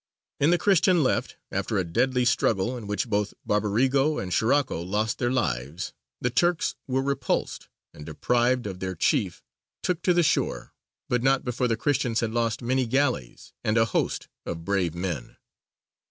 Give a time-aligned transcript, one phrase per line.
[0.39, 5.19] In the Christian left, after a deadly struggle, in which both Barbarigo and Scirocco lost
[5.19, 9.43] their lives, the Turks were repulsed, and, deprived of their chief,
[9.83, 10.73] took to the shore,
[11.07, 15.37] but not before the Christians had lost many galleys and a host of brave men.